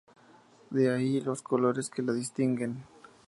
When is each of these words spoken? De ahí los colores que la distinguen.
De 0.71 0.89
ahí 0.91 1.21
los 1.21 1.43
colores 1.43 1.91
que 1.91 2.01
la 2.01 2.11
distinguen. 2.13 2.85